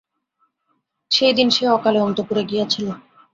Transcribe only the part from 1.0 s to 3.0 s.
সেইদিন সে অকালে অন্তঃপুরে গিয়াছিল।